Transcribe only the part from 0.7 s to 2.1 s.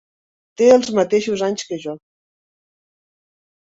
els mateixos anys que jo.